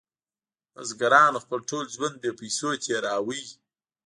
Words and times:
بزګرانو 0.73 1.43
خپل 1.45 1.59
ټول 1.69 1.85
ژوند 1.95 2.15
بې 2.21 2.31
پیسو 2.39 2.69
تیروه. 2.83 3.39